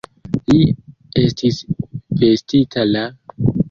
[0.51, 0.57] Li
[1.25, 1.61] estis
[2.25, 3.09] vestita la?